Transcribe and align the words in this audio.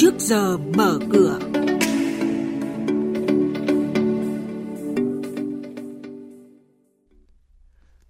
trước 0.00 0.14
giờ 0.18 0.58
mở 0.58 0.98
cửa. 1.12 1.38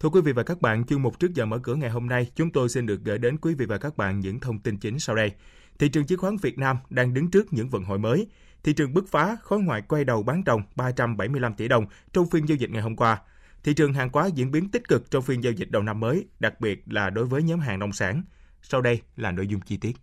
Thưa 0.01 0.09
quý 0.09 0.21
vị 0.21 0.33
và 0.33 0.43
các 0.43 0.61
bạn, 0.61 0.85
chương 0.85 1.03
mục 1.03 1.19
trước 1.19 1.35
giờ 1.35 1.47
mở 1.47 1.59
cửa 1.63 1.75
ngày 1.75 1.91
hôm 1.91 2.07
nay, 2.07 2.31
chúng 2.35 2.51
tôi 2.51 2.69
xin 2.69 2.87
được 2.87 3.01
gửi 3.05 3.19
đến 3.19 3.37
quý 3.39 3.55
vị 3.55 3.67
và 3.67 3.79
các 3.79 3.97
bạn 3.97 4.21
những 4.21 4.41
thông 4.41 4.59
tin 4.59 4.79
chính 4.79 4.99
sau 4.99 5.17
đây. 5.17 5.33
Thị 5.79 5.89
trường 5.89 6.07
chứng 6.07 6.19
khoán 6.19 6.37
Việt 6.37 6.59
Nam 6.59 6.77
đang 6.91 7.15
đứng 7.15 7.31
trước 7.31 7.53
những 7.53 7.69
vận 7.69 7.85
hội 7.85 7.99
mới. 7.99 8.27
Thị 8.63 8.73
trường 8.73 8.95
bứt 8.95 9.05
phá, 9.09 9.37
khối 9.43 9.61
ngoại 9.61 9.83
quay 9.83 10.05
đầu 10.05 10.23
bán 10.23 10.43
ròng 10.47 10.63
375 10.77 11.55
tỷ 11.55 11.69
đồng 11.69 11.87
trong 12.13 12.31
phiên 12.31 12.49
giao 12.49 12.57
dịch 12.57 12.71
ngày 12.71 12.83
hôm 12.83 12.97
qua. 12.97 13.23
Thị 13.65 13.75
trường 13.75 13.93
hàng 13.93 14.11
hóa 14.13 14.27
diễn 14.27 14.51
biến 14.51 14.71
tích 14.71 14.89
cực 14.89 15.11
trong 15.11 15.23
phiên 15.23 15.45
giao 15.45 15.53
dịch 15.53 15.71
đầu 15.71 15.83
năm 15.83 16.01
mới, 16.01 16.27
đặc 16.41 16.61
biệt 16.61 16.83
là 16.87 17.11
đối 17.11 17.25
với 17.25 17.43
nhóm 17.43 17.61
hàng 17.61 17.79
nông 17.79 17.93
sản. 17.93 18.23
Sau 18.63 18.81
đây 18.81 19.01
là 19.17 19.33
nội 19.33 19.47
dung 19.47 19.61
chi 19.61 19.77
tiết. 19.77 19.97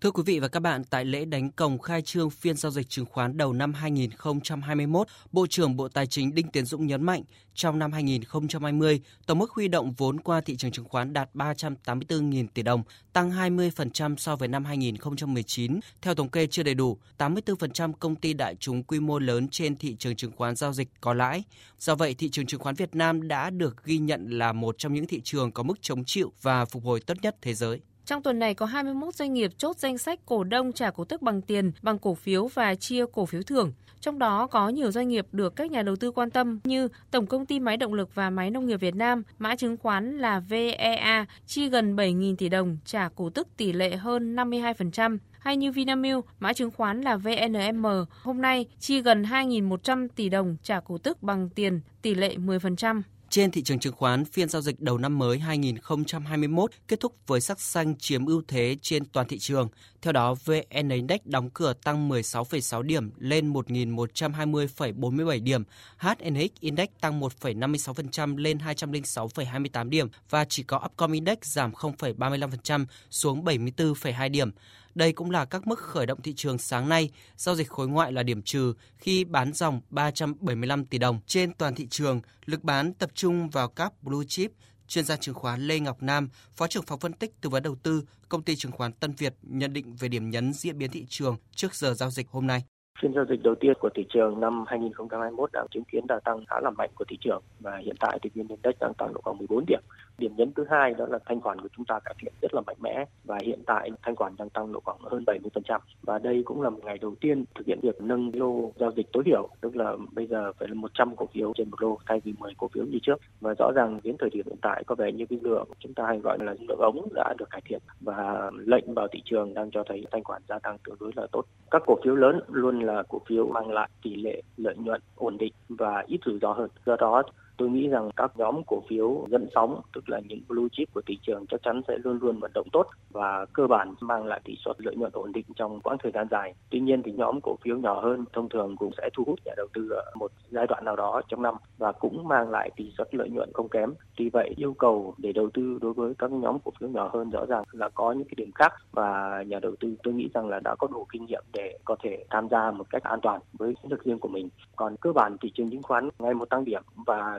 Thưa 0.00 0.10
quý 0.10 0.22
vị 0.26 0.38
và 0.38 0.48
các 0.48 0.60
bạn, 0.60 0.84
tại 0.84 1.04
lễ 1.04 1.24
đánh 1.24 1.50
còng 1.52 1.78
khai 1.78 2.02
trương 2.02 2.30
phiên 2.30 2.56
giao 2.56 2.72
dịch 2.72 2.88
chứng 2.88 3.06
khoán 3.06 3.36
đầu 3.36 3.52
năm 3.52 3.74
2021, 3.74 5.06
Bộ 5.32 5.46
trưởng 5.46 5.76
Bộ 5.76 5.88
Tài 5.88 6.06
chính 6.06 6.34
Đinh 6.34 6.48
Tiến 6.50 6.64
Dũng 6.64 6.86
nhấn 6.86 7.02
mạnh, 7.02 7.22
trong 7.54 7.78
năm 7.78 7.92
2020, 7.92 9.00
tổng 9.26 9.38
mức 9.38 9.50
huy 9.50 9.68
động 9.68 9.92
vốn 9.92 10.20
qua 10.20 10.40
thị 10.40 10.56
trường 10.56 10.70
chứng 10.70 10.84
khoán 10.84 11.12
đạt 11.12 11.30
384.000 11.34 12.46
tỷ 12.54 12.62
đồng, 12.62 12.82
tăng 13.12 13.30
20% 13.30 14.16
so 14.16 14.36
với 14.36 14.48
năm 14.48 14.64
2019. 14.64 15.80
Theo 16.02 16.14
thống 16.14 16.28
kê 16.28 16.46
chưa 16.46 16.62
đầy 16.62 16.74
đủ, 16.74 16.98
84% 17.18 17.92
công 17.92 18.16
ty 18.16 18.32
đại 18.32 18.54
chúng 18.54 18.82
quy 18.82 19.00
mô 19.00 19.18
lớn 19.18 19.48
trên 19.48 19.76
thị 19.76 19.96
trường 19.98 20.16
chứng 20.16 20.32
khoán 20.36 20.56
giao 20.56 20.72
dịch 20.72 20.88
có 21.00 21.14
lãi. 21.14 21.42
Do 21.78 21.94
vậy, 21.94 22.14
thị 22.14 22.28
trường 22.28 22.46
chứng 22.46 22.60
khoán 22.60 22.74
Việt 22.74 22.94
Nam 22.94 23.28
đã 23.28 23.50
được 23.50 23.84
ghi 23.84 23.98
nhận 23.98 24.30
là 24.30 24.52
một 24.52 24.78
trong 24.78 24.94
những 24.94 25.06
thị 25.06 25.20
trường 25.24 25.52
có 25.52 25.62
mức 25.62 25.78
chống 25.80 26.04
chịu 26.04 26.32
và 26.42 26.64
phục 26.64 26.84
hồi 26.84 27.00
tốt 27.00 27.14
nhất 27.22 27.36
thế 27.42 27.54
giới. 27.54 27.80
Trong 28.08 28.22
tuần 28.22 28.38
này 28.38 28.54
có 28.54 28.66
21 28.66 29.14
doanh 29.14 29.34
nghiệp 29.34 29.50
chốt 29.58 29.76
danh 29.78 29.98
sách 29.98 30.20
cổ 30.26 30.44
đông 30.44 30.72
trả 30.72 30.90
cổ 30.90 31.04
tức 31.04 31.22
bằng 31.22 31.42
tiền, 31.42 31.72
bằng 31.82 31.98
cổ 31.98 32.14
phiếu 32.14 32.46
và 32.46 32.74
chia 32.74 33.04
cổ 33.12 33.26
phiếu 33.26 33.42
thưởng. 33.42 33.72
Trong 34.00 34.18
đó 34.18 34.46
có 34.46 34.68
nhiều 34.68 34.90
doanh 34.90 35.08
nghiệp 35.08 35.26
được 35.32 35.56
các 35.56 35.70
nhà 35.70 35.82
đầu 35.82 35.96
tư 35.96 36.10
quan 36.10 36.30
tâm 36.30 36.60
như 36.64 36.88
Tổng 37.10 37.26
công 37.26 37.46
ty 37.46 37.60
Máy 37.60 37.76
động 37.76 37.94
lực 37.94 38.14
và 38.14 38.30
Máy 38.30 38.50
nông 38.50 38.66
nghiệp 38.66 38.76
Việt 38.76 38.94
Nam, 38.94 39.22
mã 39.38 39.56
chứng 39.56 39.76
khoán 39.76 40.18
là 40.18 40.40
VEA, 40.40 41.26
chi 41.46 41.68
gần 41.68 41.96
7.000 41.96 42.36
tỷ 42.36 42.48
đồng, 42.48 42.78
trả 42.84 43.08
cổ 43.08 43.30
tức 43.30 43.48
tỷ 43.56 43.72
lệ 43.72 43.96
hơn 43.96 44.36
52%, 44.36 45.18
hay 45.38 45.56
như 45.56 45.72
Vinamilk, 45.72 46.26
mã 46.40 46.52
chứng 46.52 46.70
khoán 46.70 47.00
là 47.00 47.16
VNM, 47.16 47.86
hôm 48.22 48.42
nay 48.42 48.66
chi 48.78 49.02
gần 49.02 49.22
2.100 49.22 50.08
tỷ 50.16 50.28
đồng 50.28 50.56
trả 50.62 50.80
cổ 50.80 50.98
tức 50.98 51.22
bằng 51.22 51.48
tiền, 51.48 51.80
tỷ 52.02 52.14
lệ 52.14 52.36
10%. 52.36 53.02
Trên 53.30 53.50
thị 53.50 53.62
trường 53.62 53.78
chứng 53.78 53.94
khoán, 53.94 54.24
phiên 54.24 54.48
giao 54.48 54.62
dịch 54.62 54.80
đầu 54.80 54.98
năm 54.98 55.18
mới 55.18 55.38
2021 55.38 56.70
kết 56.88 57.00
thúc 57.00 57.14
với 57.26 57.40
sắc 57.40 57.60
xanh 57.60 57.96
chiếm 57.96 58.26
ưu 58.26 58.42
thế 58.48 58.76
trên 58.82 59.04
toàn 59.04 59.28
thị 59.28 59.38
trường. 59.38 59.68
Theo 60.02 60.12
đó, 60.12 60.34
VN 60.44 60.88
Index 60.88 61.20
đóng 61.24 61.50
cửa 61.50 61.72
tăng 61.72 62.08
16,6 62.08 62.82
điểm 62.82 63.10
lên 63.18 63.52
1.120,47 63.52 65.42
điểm, 65.42 65.62
HNX 65.98 66.50
Index 66.60 66.88
tăng 67.00 67.20
1,56% 67.20 68.36
lên 68.36 68.58
206,28 68.58 69.88
điểm 69.88 70.08
và 70.30 70.44
chỉ 70.44 70.62
có 70.62 70.80
Upcom 70.84 71.12
Index 71.12 71.38
giảm 71.42 71.72
0,35% 71.72 72.86
xuống 73.10 73.44
74,2 73.44 74.30
điểm. 74.30 74.50
Đây 74.98 75.12
cũng 75.12 75.30
là 75.30 75.44
các 75.44 75.66
mức 75.66 75.78
khởi 75.78 76.06
động 76.06 76.22
thị 76.22 76.32
trường 76.36 76.58
sáng 76.58 76.88
nay, 76.88 77.10
giao 77.36 77.54
dịch 77.54 77.68
khối 77.68 77.88
ngoại 77.88 78.12
là 78.12 78.22
điểm 78.22 78.42
trừ 78.42 78.74
khi 78.96 79.24
bán 79.24 79.52
dòng 79.52 79.80
375 79.90 80.84
tỷ 80.84 80.98
đồng 80.98 81.20
trên 81.26 81.54
toàn 81.54 81.74
thị 81.74 81.86
trường, 81.90 82.20
lực 82.46 82.64
bán 82.64 82.92
tập 82.92 83.10
trung 83.14 83.48
vào 83.48 83.68
các 83.68 83.92
blue 84.02 84.26
chip, 84.28 84.52
chuyên 84.88 85.04
gia 85.04 85.16
chứng 85.16 85.34
khoán 85.34 85.60
Lê 85.60 85.78
Ngọc 85.78 86.02
Nam, 86.02 86.28
Phó 86.52 86.66
trưởng 86.66 86.82
phòng 86.82 86.98
phân 86.98 87.12
tích 87.12 87.40
tư 87.40 87.50
vấn 87.50 87.62
đầu 87.62 87.76
tư, 87.82 88.02
công 88.28 88.42
ty 88.42 88.56
chứng 88.56 88.72
khoán 88.72 88.92
Tân 88.92 89.12
Việt 89.12 89.34
nhận 89.42 89.72
định 89.72 89.96
về 90.00 90.08
điểm 90.08 90.30
nhấn 90.30 90.52
diễn 90.52 90.78
biến 90.78 90.90
thị 90.90 91.04
trường 91.08 91.36
trước 91.50 91.74
giờ 91.74 91.94
giao 91.94 92.10
dịch 92.10 92.28
hôm 92.30 92.46
nay. 92.46 92.62
Phiên 93.02 93.12
giao 93.14 93.24
dịch 93.30 93.42
đầu 93.42 93.54
tiên 93.60 93.72
của 93.80 93.90
thị 93.94 94.06
trường 94.14 94.40
năm 94.40 94.64
2021 94.66 95.52
đã 95.52 95.64
chứng 95.70 95.84
kiến 95.84 96.06
đà 96.06 96.20
tăng 96.24 96.44
khá 96.46 96.56
là 96.60 96.70
mạnh 96.70 96.90
của 96.94 97.04
thị 97.08 97.18
trường 97.20 97.42
và 97.60 97.76
hiện 97.84 97.96
tại 98.00 98.18
thì 98.22 98.30
VN 98.34 98.48
Index 98.48 98.74
đang 98.80 98.94
tăng 98.98 99.12
độ 99.14 99.20
khoảng 99.24 99.38
14 99.38 99.64
điểm. 99.66 99.80
Điểm 100.18 100.32
nhấn 100.36 100.52
thứ 100.52 100.64
hai 100.70 100.94
đó 100.98 101.06
là 101.10 101.18
thanh 101.26 101.40
khoản 101.40 101.60
của 101.60 101.68
chúng 101.76 101.84
ta 101.84 102.00
cải 102.04 102.14
thiện 102.18 102.32
rất 102.42 102.54
là 102.54 102.60
mạnh 102.66 102.76
mẽ 102.80 103.04
và 103.24 103.38
hiện 103.42 103.62
tại 103.66 103.90
thanh 104.02 104.16
khoản 104.16 104.32
đang 104.38 104.50
tăng 104.50 104.72
độ 104.72 104.80
khoảng 104.84 104.98
hơn 105.00 105.24
70% 105.26 105.78
và 106.02 106.18
đây 106.18 106.42
cũng 106.44 106.62
là 106.62 106.70
một 106.70 106.80
ngày 106.84 106.98
đầu 106.98 107.14
tiên 107.20 107.44
thực 107.54 107.66
hiện 107.66 107.78
việc 107.82 108.00
nâng 108.00 108.30
lô 108.34 108.72
giao 108.76 108.92
dịch 108.96 109.12
tối 109.12 109.22
thiểu, 109.26 109.48
tức 109.60 109.76
là 109.76 109.96
bây 110.12 110.26
giờ 110.26 110.52
phải 110.58 110.68
là 110.68 110.74
100 110.74 111.16
cổ 111.16 111.26
phiếu 111.26 111.52
trên 111.56 111.70
một 111.70 111.82
lô, 111.82 111.98
thay 112.06 112.20
vì 112.24 112.34
10 112.38 112.52
cổ 112.58 112.68
phiếu 112.68 112.84
như 112.84 112.98
trước 113.02 113.20
và 113.40 113.54
rõ 113.58 113.72
ràng 113.74 114.00
đến 114.02 114.16
thời 114.18 114.30
điểm 114.30 114.46
hiện 114.46 114.58
tại 114.62 114.84
có 114.86 114.94
vẻ 114.94 115.12
như 115.12 115.26
cái 115.26 115.38
lượng 115.42 115.68
chúng 115.78 115.94
ta 115.94 116.06
hay 116.06 116.18
gọi 116.18 116.38
là 116.40 116.54
lượng 116.68 116.78
ống 116.78 117.08
đã 117.14 117.34
được 117.38 117.50
cải 117.50 117.60
thiện 117.64 117.80
và 118.00 118.50
lệnh 118.58 118.94
vào 118.94 119.08
thị 119.08 119.22
trường 119.24 119.54
đang 119.54 119.70
cho 119.70 119.84
thấy 119.88 120.06
thanh 120.10 120.24
khoản 120.24 120.42
gia 120.48 120.58
tăng 120.58 120.78
tương 120.78 120.96
đối 121.00 121.12
là 121.16 121.26
tốt. 121.32 121.44
Các 121.70 121.82
cổ 121.86 121.98
phiếu 122.04 122.14
lớn 122.14 122.40
luôn 122.48 122.80
là 122.80 123.02
cổ 123.08 123.20
phiếu 123.26 123.46
mang 123.46 123.70
lại 123.70 123.88
tỷ 124.02 124.16
lệ 124.16 124.42
lợi 124.56 124.76
nhuận 124.76 125.00
ổn 125.16 125.38
định 125.38 125.52
và 125.68 126.04
ít 126.06 126.20
rủi 126.24 126.38
ro 126.38 126.52
hơn. 126.52 126.70
Do 126.86 126.96
đó 126.96 127.22
tôi 127.58 127.68
nghĩ 127.68 127.88
rằng 127.88 128.10
các 128.16 128.32
nhóm 128.36 128.62
cổ 128.66 128.82
phiếu 128.88 129.26
dẫn 129.30 129.46
sóng, 129.54 129.80
tức 129.94 130.08
là 130.08 130.20
những 130.28 130.40
blue 130.48 130.68
chip 130.72 130.88
của 130.94 131.02
thị 131.06 131.18
trường 131.22 131.46
chắc 131.46 131.62
chắn 131.62 131.82
sẽ 131.88 131.98
luôn 132.04 132.18
luôn 132.20 132.40
vận 132.40 132.50
động 132.54 132.66
tốt 132.72 132.86
và 133.10 133.46
cơ 133.52 133.66
bản 133.66 133.94
mang 134.00 134.26
lại 134.26 134.40
tỷ 134.44 134.54
suất 134.64 134.76
lợi 134.78 134.96
nhuận 134.96 135.12
ổn 135.14 135.32
định 135.32 135.44
trong 135.56 135.80
quãng 135.80 135.98
thời 136.02 136.12
gian 136.12 136.26
dài. 136.30 136.54
Tuy 136.70 136.80
nhiên 136.80 137.02
thì 137.02 137.12
nhóm 137.12 137.38
cổ 137.42 137.56
phiếu 137.62 137.76
nhỏ 137.76 138.00
hơn 138.00 138.24
thông 138.32 138.48
thường 138.48 138.76
cũng 138.76 138.90
sẽ 138.98 139.08
thu 139.14 139.24
hút 139.26 139.38
nhà 139.44 139.52
đầu 139.56 139.66
tư 139.74 139.88
ở 139.90 140.04
một 140.14 140.30
giai 140.50 140.66
đoạn 140.66 140.84
nào 140.84 140.96
đó 140.96 141.22
trong 141.28 141.42
năm 141.42 141.54
và 141.78 141.92
cũng 141.92 142.28
mang 142.28 142.50
lại 142.50 142.70
tỷ 142.76 142.92
suất 142.98 143.14
lợi 143.14 143.30
nhuận 143.30 143.50
không 143.54 143.68
kém. 143.68 143.94
Tuy 144.16 144.30
vậy, 144.30 144.54
yêu 144.56 144.74
cầu 144.78 145.14
để 145.18 145.32
đầu 145.32 145.50
tư 145.54 145.78
đối 145.82 145.92
với 145.92 146.14
các 146.18 146.30
nhóm 146.30 146.58
cổ 146.64 146.72
phiếu 146.80 146.88
nhỏ 146.88 147.10
hơn 147.12 147.30
rõ 147.30 147.46
ràng 147.48 147.64
là 147.72 147.88
có 147.88 148.12
những 148.12 148.24
cái 148.24 148.34
điểm 148.36 148.50
khác 148.54 148.72
và 148.92 149.42
nhà 149.46 149.58
đầu 149.58 149.72
tư 149.80 149.94
tôi 150.02 150.14
nghĩ 150.14 150.28
rằng 150.34 150.48
là 150.48 150.60
đã 150.60 150.74
có 150.78 150.86
đủ 150.86 151.06
kinh 151.12 151.24
nghiệm 151.24 151.42
để 151.52 151.78
có 151.84 151.96
thể 152.02 152.24
tham 152.30 152.48
gia 152.50 152.70
một 152.70 152.90
cách 152.90 153.02
an 153.02 153.20
toàn 153.22 153.40
với 153.52 153.74
chiến 153.74 153.90
lược 153.90 154.04
riêng 154.04 154.18
của 154.18 154.28
mình. 154.28 154.48
Còn 154.76 154.96
cơ 154.96 155.12
bản 155.12 155.36
thị 155.40 155.50
trường 155.54 155.70
chứng 155.70 155.82
khoán 155.82 156.08
ngày 156.18 156.34
một 156.34 156.50
tăng 156.50 156.64
điểm 156.64 156.82
và 157.06 157.38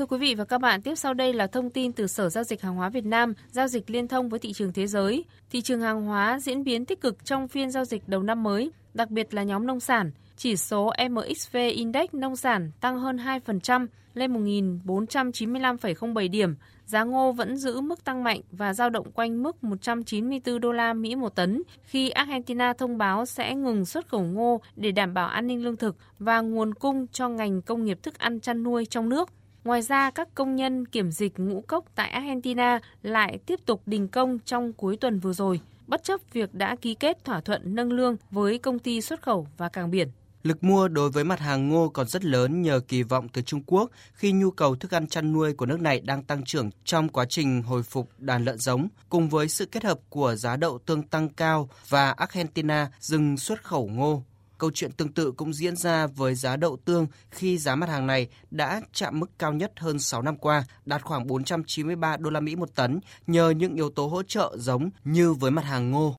Thưa 0.00 0.06
quý 0.06 0.18
vị 0.18 0.34
và 0.34 0.44
các 0.44 0.58
bạn, 0.58 0.82
tiếp 0.82 0.94
sau 0.94 1.14
đây 1.14 1.32
là 1.32 1.46
thông 1.46 1.70
tin 1.70 1.92
từ 1.92 2.06
Sở 2.06 2.28
Giao 2.28 2.44
dịch 2.44 2.62
Hàng 2.62 2.74
hóa 2.74 2.88
Việt 2.88 3.04
Nam, 3.04 3.34
giao 3.50 3.68
dịch 3.68 3.90
liên 3.90 4.08
thông 4.08 4.28
với 4.28 4.40
thị 4.40 4.52
trường 4.52 4.72
thế 4.72 4.86
giới. 4.86 5.24
Thị 5.50 5.60
trường 5.60 5.80
hàng 5.80 6.02
hóa 6.02 6.38
diễn 6.40 6.64
biến 6.64 6.84
tích 6.84 7.00
cực 7.00 7.24
trong 7.24 7.48
phiên 7.48 7.70
giao 7.70 7.84
dịch 7.84 8.08
đầu 8.08 8.22
năm 8.22 8.42
mới, 8.42 8.70
đặc 8.94 9.10
biệt 9.10 9.34
là 9.34 9.42
nhóm 9.42 9.66
nông 9.66 9.80
sản. 9.80 10.10
Chỉ 10.36 10.56
số 10.56 10.92
MXV 11.10 11.56
Index 11.56 12.08
nông 12.12 12.36
sản 12.36 12.70
tăng 12.80 12.98
hơn 12.98 13.16
2% 13.16 13.86
lên 14.14 14.44
1.495,07 14.44 16.30
điểm. 16.30 16.54
Giá 16.86 17.04
ngô 17.04 17.32
vẫn 17.32 17.56
giữ 17.56 17.80
mức 17.80 18.04
tăng 18.04 18.24
mạnh 18.24 18.40
và 18.52 18.74
giao 18.74 18.90
động 18.90 19.12
quanh 19.12 19.42
mức 19.42 19.64
194 19.64 20.60
đô 20.60 20.72
la 20.72 20.92
Mỹ 20.92 21.14
một 21.14 21.34
tấn 21.34 21.62
khi 21.82 22.10
Argentina 22.10 22.72
thông 22.72 22.98
báo 22.98 23.26
sẽ 23.26 23.54
ngừng 23.54 23.84
xuất 23.84 24.08
khẩu 24.08 24.22
ngô 24.22 24.60
để 24.76 24.92
đảm 24.92 25.14
bảo 25.14 25.28
an 25.28 25.46
ninh 25.46 25.64
lương 25.64 25.76
thực 25.76 25.96
và 26.18 26.40
nguồn 26.40 26.74
cung 26.74 27.06
cho 27.06 27.28
ngành 27.28 27.62
công 27.62 27.84
nghiệp 27.84 27.98
thức 28.02 28.18
ăn 28.18 28.40
chăn 28.40 28.62
nuôi 28.62 28.86
trong 28.86 29.08
nước. 29.08 29.30
Ngoài 29.64 29.82
ra, 29.82 30.10
các 30.10 30.28
công 30.34 30.56
nhân 30.56 30.86
kiểm 30.86 31.10
dịch 31.10 31.38
ngũ 31.38 31.60
cốc 31.60 31.84
tại 31.94 32.10
Argentina 32.10 32.80
lại 33.02 33.38
tiếp 33.46 33.60
tục 33.66 33.82
đình 33.86 34.08
công 34.08 34.38
trong 34.44 34.72
cuối 34.72 34.96
tuần 34.96 35.20
vừa 35.20 35.32
rồi, 35.32 35.60
bất 35.86 36.04
chấp 36.04 36.20
việc 36.32 36.54
đã 36.54 36.76
ký 36.76 36.94
kết 36.94 37.24
thỏa 37.24 37.40
thuận 37.40 37.74
nâng 37.74 37.92
lương 37.92 38.16
với 38.30 38.58
công 38.58 38.78
ty 38.78 39.00
xuất 39.00 39.22
khẩu 39.22 39.46
và 39.56 39.68
cảng 39.68 39.90
biển. 39.90 40.08
Lực 40.42 40.64
mua 40.64 40.88
đối 40.88 41.10
với 41.10 41.24
mặt 41.24 41.40
hàng 41.40 41.68
ngô 41.68 41.88
còn 41.88 42.06
rất 42.06 42.24
lớn 42.24 42.62
nhờ 42.62 42.80
kỳ 42.88 43.02
vọng 43.02 43.28
từ 43.28 43.42
Trung 43.42 43.62
Quốc 43.66 43.90
khi 44.12 44.32
nhu 44.32 44.50
cầu 44.50 44.76
thức 44.76 44.90
ăn 44.90 45.06
chăn 45.06 45.32
nuôi 45.32 45.52
của 45.52 45.66
nước 45.66 45.80
này 45.80 46.00
đang 46.00 46.22
tăng 46.22 46.44
trưởng 46.44 46.70
trong 46.84 47.08
quá 47.08 47.24
trình 47.28 47.62
hồi 47.62 47.82
phục 47.82 48.08
đàn 48.18 48.44
lợn 48.44 48.58
giống, 48.58 48.88
cùng 49.08 49.28
với 49.28 49.48
sự 49.48 49.66
kết 49.66 49.84
hợp 49.84 49.98
của 50.08 50.34
giá 50.34 50.56
đậu 50.56 50.78
tương 50.78 51.02
tăng 51.02 51.28
cao 51.28 51.68
và 51.88 52.10
Argentina 52.10 52.90
dừng 53.00 53.36
xuất 53.36 53.64
khẩu 53.64 53.88
ngô. 53.88 54.22
Câu 54.60 54.70
chuyện 54.74 54.92
tương 54.92 55.12
tự 55.12 55.32
cũng 55.32 55.52
diễn 55.52 55.76
ra 55.76 56.06
với 56.06 56.34
giá 56.34 56.56
đậu 56.56 56.76
tương 56.84 57.06
khi 57.30 57.58
giá 57.58 57.74
mặt 57.74 57.88
hàng 57.88 58.06
này 58.06 58.28
đã 58.50 58.80
chạm 58.92 59.20
mức 59.20 59.30
cao 59.38 59.52
nhất 59.52 59.72
hơn 59.76 59.98
6 59.98 60.22
năm 60.22 60.36
qua, 60.36 60.64
đạt 60.84 61.02
khoảng 61.02 61.26
493 61.26 62.16
đô 62.16 62.30
la 62.30 62.40
Mỹ 62.40 62.56
một 62.56 62.74
tấn 62.74 63.00
nhờ 63.26 63.50
những 63.50 63.74
yếu 63.74 63.90
tố 63.90 64.06
hỗ 64.06 64.22
trợ 64.22 64.56
giống 64.58 64.90
như 65.04 65.32
với 65.32 65.50
mặt 65.50 65.64
hàng 65.64 65.90
ngô. 65.90 66.16